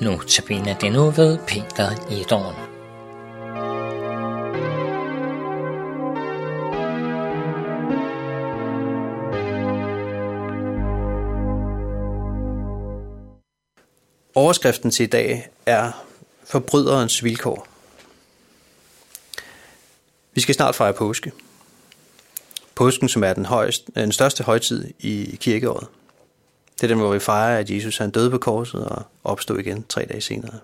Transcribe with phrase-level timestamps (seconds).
[0.00, 2.54] Nu tabiner det nu ved Peter Edorn.
[14.34, 16.04] Overskriften til i dag er
[16.44, 17.66] Forbryderens vilkår.
[20.34, 21.32] Vi skal snart fejre påske.
[22.74, 25.86] Påsken, som er den, højeste, den største højtid i kirkeåret.
[26.80, 29.84] Det er den, hvor vi fejrer, at Jesus han døde på korset og opstod igen
[29.88, 30.58] tre dage senere.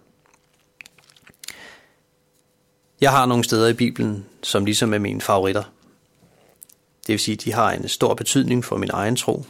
[3.00, 5.62] Jeg har nogle steder i Bibelen, som ligesom er mine favoritter.
[7.06, 9.44] Det vil sige, at de har en stor betydning for min egen tro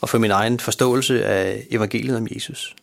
[0.00, 2.76] og for min egen forståelse af evangeliet om Jesus.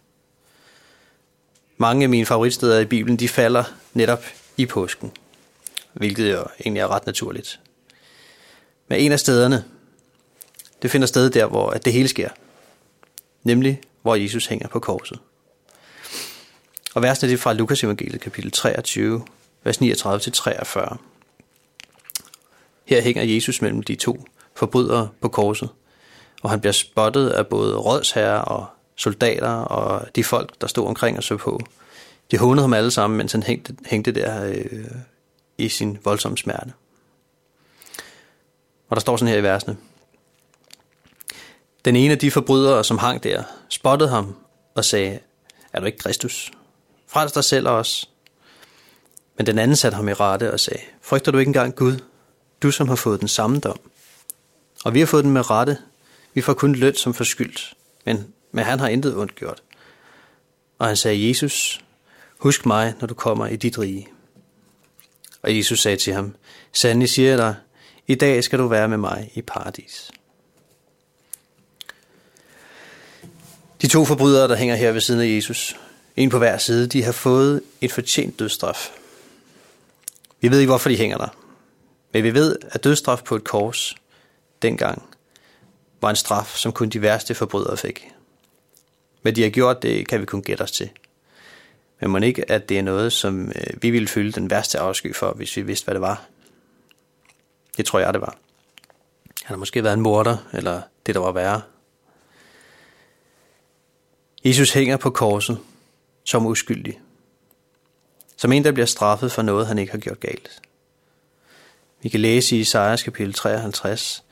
[1.78, 4.24] Mange af mine favoritsteder i Bibelen, de falder netop
[4.58, 5.12] i påsken,
[5.94, 7.60] hvilket jo egentlig er ret naturligt.
[8.88, 9.64] Men en af stederne,
[10.82, 12.30] det finder sted der, hvor det hele sker–
[13.44, 15.20] nemlig hvor Jesus hænger på korset.
[16.96, 19.26] Og versene er fra Lukas evangeliet kapitel 23,
[19.64, 20.98] vers 39-43.
[22.86, 24.26] Her hænger Jesus mellem de to
[24.56, 25.70] forbrydere på korset,
[26.42, 31.18] og han bliver spottet af både rådsherrer og soldater og de folk, der stod omkring
[31.18, 31.60] og så på.
[32.32, 34.86] De hånede ham alle sammen, mens han hængte, hængte der øh,
[35.58, 36.74] i sin voldsomme smerte.
[38.90, 39.78] Og der står sådan her i versene.
[41.86, 44.36] Den ene af de forbrydere, som hang der, spottede ham
[44.76, 45.20] og sagde,
[45.74, 46.52] er du ikke Kristus?
[47.08, 48.10] Frels dig selv og os.
[49.38, 52.00] Men den anden satte ham i rette og sagde, frygter du ikke engang Gud,
[52.64, 53.80] du som har fået den samme dom?
[54.86, 55.78] Og vi har fået den med rette.
[56.34, 57.74] Vi får kun løn som forskyldt,
[58.06, 59.64] men, men han har intet ondt gjort.
[60.80, 61.82] Og han sagde, Jesus,
[62.38, 64.08] husk mig, når du kommer i dit rige.
[65.42, 66.36] Og Jesus sagde til ham,
[66.74, 67.56] sandelig siger jeg dig,
[68.08, 70.12] i dag skal du være med mig i paradis.
[73.82, 75.76] De to forbrydere, der hænger her ved siden af Jesus,
[76.16, 78.92] en på hver side, de har fået et fortjent dødsstraf.
[80.42, 81.28] Vi ved ikke, hvorfor de hænger der.
[82.14, 83.96] Men vi ved, at dødsstraf på et kors
[84.62, 85.04] dengang
[86.02, 88.08] var en straf, som kun de værste forbrydere fik.
[89.22, 90.90] Hvad de har gjort, det kan vi kun gætte os til.
[92.00, 95.16] Men må ikke, at det er noget, som øh, vi ville føle den værste afsky
[95.16, 96.26] for, hvis vi vidste, hvad det var.
[97.78, 98.38] Det tror jeg, det var.
[99.44, 101.62] Han har måske været en morder, eller det, der var værre.
[104.44, 105.60] Jesus hænger på korset
[106.24, 107.00] som uskyldig.
[108.38, 110.62] Som en, der bliver straffet for noget, han ikke har gjort galt.
[112.02, 114.24] Vi kan læse i Isaias kapitel 53,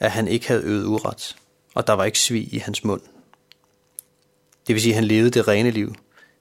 [0.00, 1.36] at han ikke havde øvet uret,
[1.74, 3.00] og der var ikke svig i hans mund.
[4.66, 5.94] Det vil sige, at han levede det rene liv,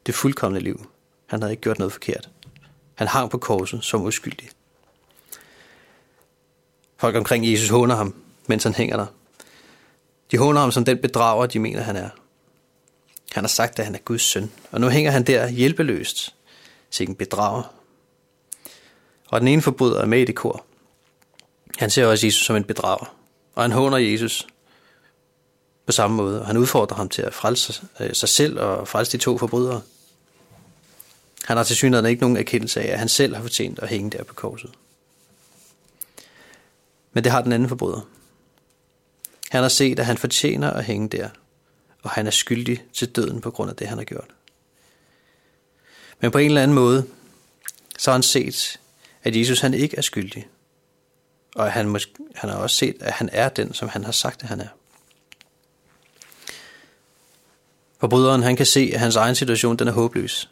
[0.06, 0.90] det fuldkommende liv.
[1.26, 2.30] Han havde ikke gjort noget forkert.
[2.96, 4.50] Han hang på korset som uskyldig.
[6.98, 8.16] Folk omkring Jesus håner ham,
[8.48, 9.06] mens han hænger der.
[10.32, 12.10] De håner ham som den bedrager, de mener, han er.
[13.32, 16.36] Han har sagt, at han er Guds søn, og nu hænger han der hjælpeløst,
[16.90, 17.64] sikken bedrager.
[19.28, 20.66] Og den ene forbryder er med i det kor.
[21.78, 23.16] Han ser også Jesus som en bedrager,
[23.56, 24.48] og han håner Jesus
[25.86, 29.18] på samme måde, og han udfordrer ham til at frelse øh, sig selv og frelse
[29.18, 29.82] de to forbrydere.
[31.46, 34.10] Han har til synligheden ikke nogen erkendelse af, at han selv har fortjent at hænge
[34.10, 34.70] der på korset.
[37.14, 38.08] Men det har den anden forbryder.
[39.50, 41.30] Han har set, at han fortjener at hænge der,
[42.02, 44.28] og han er skyldig til døden på grund af det, han har gjort.
[46.20, 47.08] Men på en eller anden måde,
[47.98, 48.80] så har han set,
[49.24, 50.48] at Jesus han ikke er skyldig.
[51.56, 54.44] Og han, måske, han har også set, at han er den, som han har sagt,
[54.44, 54.68] at han er.
[58.00, 60.50] Forbryderen han kan se, at hans egen situation den er håbløs.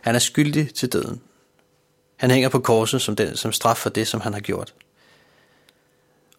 [0.00, 1.20] Han er skyldig til døden.
[2.16, 4.74] Han hænger på korset som, den, som straf for det, som han har gjort.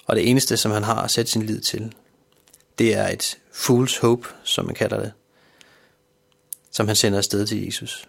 [0.06, 1.94] Og det eneste, som han har at sætte sin lid til,
[2.78, 5.14] det er et fool's hope, som man kalder det,
[6.72, 8.08] som han sender afsted til Jesus.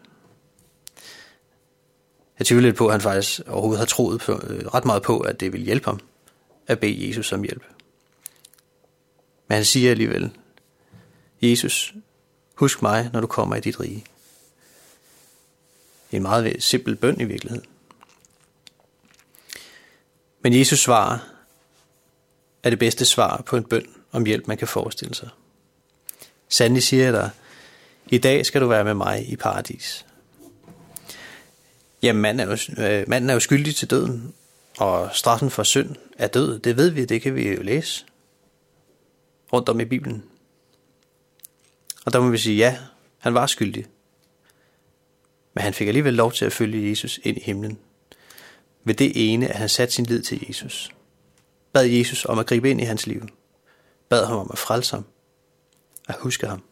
[2.39, 5.21] Jeg tvivler lidt på, at han faktisk overhovedet har troet på, øh, ret meget på,
[5.21, 6.01] at det vil hjælpe ham
[6.67, 7.63] at bede Jesus om hjælp.
[9.49, 10.31] Men han siger alligevel,
[11.43, 11.95] Jesus,
[12.55, 14.05] husk mig, når du kommer i dit rige.
[16.11, 17.67] Det er en meget simpel bøn i virkeligheden.
[20.41, 21.19] Men Jesus svarer,
[22.63, 25.29] er det bedste svar på en bøn om hjælp, man kan forestille sig.
[26.49, 27.31] Sandelig siger jeg dig,
[28.09, 30.07] i dag skal du være med mig i paradis.
[32.03, 34.35] Jamen, manden er, jo, øh, manden er jo skyldig til døden,
[34.79, 36.59] og straffen for synd er død.
[36.59, 38.05] Det ved vi, det kan vi jo læse
[39.53, 40.25] rundt om i Bibelen.
[42.07, 42.79] Og der må vi sige, ja,
[43.19, 43.87] han var skyldig.
[45.55, 47.79] Men han fik alligevel lov til at følge Jesus ind i himlen.
[48.85, 50.91] Ved det ene, at han satte sin lid til Jesus.
[51.73, 53.29] Bad Jesus om at gribe ind i hans liv
[54.09, 55.05] bad ham om at frelse ham,
[56.09, 56.63] at huske ham.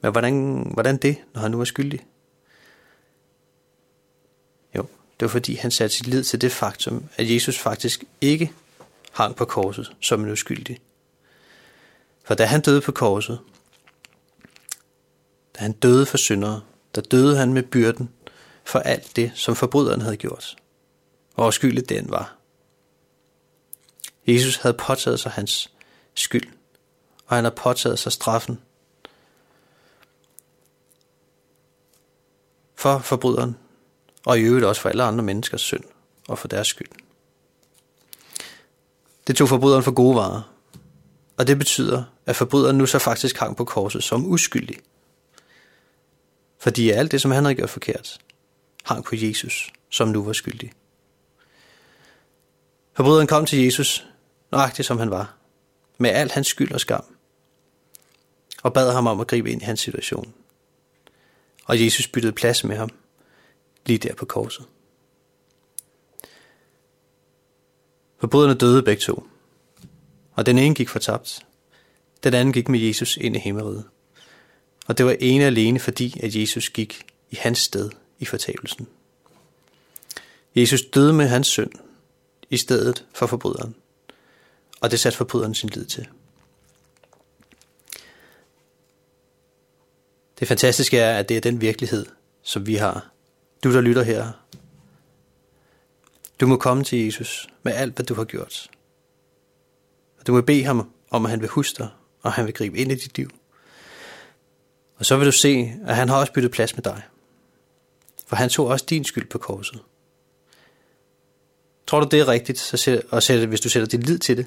[0.00, 2.06] Men hvordan, hvordan det, når han nu er skyldig?
[4.76, 4.82] Jo,
[5.20, 8.52] det var fordi han satte sit lid til det faktum, at Jesus faktisk ikke
[9.12, 10.80] hang på korset som en uskyldig.
[12.24, 13.40] For da han døde på korset,
[15.58, 16.62] da han døde for syndere,
[16.94, 18.10] der døde han med byrden
[18.64, 20.56] for alt det, som forbryderen havde gjort.
[21.34, 22.37] Hvor skyldig den var.
[24.28, 25.70] Jesus havde påtaget sig hans
[26.14, 26.52] skyld,
[27.26, 28.60] og han har påtaget sig straffen
[32.74, 33.56] for forbryderen,
[34.26, 35.84] og i øvrigt også for alle andre menneskers synd
[36.28, 36.88] og for deres skyld.
[39.26, 40.54] Det tog forbryderen for gode varer,
[41.36, 44.78] og det betyder, at forbryderen nu så faktisk hang på korset som uskyldig.
[46.58, 48.18] Fordi alt det, som han havde gjort forkert,
[48.84, 50.72] hang på Jesus, som nu var skyldig.
[52.92, 54.06] Forbryderen kom til Jesus,
[54.52, 55.36] nøjagtigt som han var,
[55.98, 57.04] med al hans skyld og skam,
[58.62, 60.34] og bad ham om at gribe ind i hans situation.
[61.64, 62.90] Og Jesus byttede plads med ham,
[63.86, 64.66] lige der på korset.
[68.18, 69.26] Forbryderne døde begge to,
[70.32, 71.46] og den ene gik fortabt,
[72.24, 73.84] den anden gik med Jesus ind i himmeriget.
[74.86, 78.88] Og det var ene alene fordi, at Jesus gik i hans sted i fortabelsen.
[80.56, 81.70] Jesus døde med hans synd
[82.50, 83.74] i stedet for forbryderen,
[84.80, 86.08] og det satte forbryderen sin lid til.
[90.38, 92.06] Det fantastiske er, at det er den virkelighed,
[92.42, 93.10] som vi har.
[93.64, 94.32] Du, der lytter her.
[96.40, 98.70] Du må komme til Jesus med alt, hvad du har gjort.
[100.20, 101.88] Og Du må bede ham om, at han vil huske dig,
[102.22, 103.30] og han vil gribe ind i dit liv.
[104.96, 107.02] Og så vil du se, at han har også byttet plads med dig.
[108.26, 109.80] For han tog også din skyld på korset.
[111.86, 114.36] Tror du, det er rigtigt, så sæt, og sæt, hvis du sætter din lid til
[114.36, 114.46] det,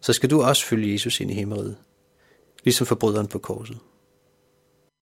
[0.00, 1.76] så skal du også følge Jesus ind i himmeriget,
[2.64, 3.78] ligesom forbryderen på korset.